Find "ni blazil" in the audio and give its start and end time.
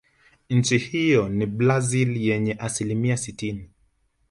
1.29-2.17